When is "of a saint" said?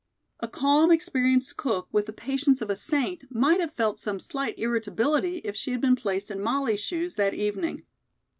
2.59-3.25